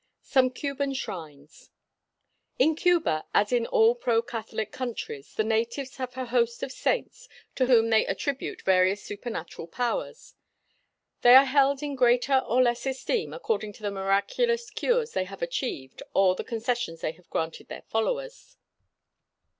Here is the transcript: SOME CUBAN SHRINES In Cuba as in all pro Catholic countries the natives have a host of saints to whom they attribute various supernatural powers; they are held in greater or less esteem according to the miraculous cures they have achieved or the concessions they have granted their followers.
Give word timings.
SOME 0.23 0.49
CUBAN 0.49 0.95
SHRINES 0.95 1.69
In 2.57 2.75
Cuba 2.75 3.23
as 3.35 3.51
in 3.51 3.67
all 3.67 3.93
pro 3.93 4.23
Catholic 4.23 4.71
countries 4.71 5.35
the 5.35 5.43
natives 5.43 5.97
have 5.97 6.17
a 6.17 6.25
host 6.25 6.63
of 6.63 6.71
saints 6.71 7.29
to 7.53 7.67
whom 7.67 7.91
they 7.91 8.07
attribute 8.07 8.63
various 8.63 9.03
supernatural 9.03 9.67
powers; 9.67 10.33
they 11.21 11.35
are 11.35 11.45
held 11.45 11.83
in 11.83 11.93
greater 11.95 12.39
or 12.39 12.63
less 12.63 12.83
esteem 12.87 13.31
according 13.31 13.73
to 13.73 13.83
the 13.83 13.91
miraculous 13.91 14.71
cures 14.71 15.11
they 15.11 15.25
have 15.25 15.43
achieved 15.43 16.01
or 16.15 16.33
the 16.33 16.43
concessions 16.43 17.01
they 17.01 17.11
have 17.11 17.29
granted 17.29 17.67
their 17.67 17.83
followers. 17.83 18.57